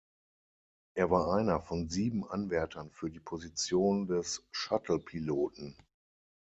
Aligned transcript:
Er 0.95 1.11
war 1.11 1.31
einer 1.31 1.61
von 1.61 1.87
sieben 1.87 2.27
Anwärtern 2.27 2.89
für 2.89 3.11
die 3.11 3.19
Position 3.19 4.07
des 4.07 4.43
Shuttle-Piloten. 4.51 5.77